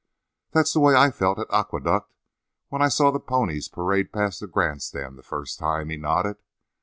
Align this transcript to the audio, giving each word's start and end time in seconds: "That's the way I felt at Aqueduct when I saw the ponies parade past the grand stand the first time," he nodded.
"That's 0.49 0.73
the 0.73 0.79
way 0.79 0.95
I 0.95 1.11
felt 1.11 1.37
at 1.37 1.53
Aqueduct 1.53 2.11
when 2.69 2.81
I 2.81 2.87
saw 2.87 3.11
the 3.11 3.19
ponies 3.19 3.69
parade 3.69 4.11
past 4.11 4.39
the 4.39 4.47
grand 4.47 4.81
stand 4.81 5.15
the 5.15 5.21
first 5.21 5.59
time," 5.59 5.89
he 5.89 5.97
nodded. 5.97 6.37